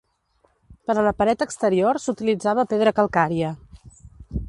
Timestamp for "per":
0.89-0.95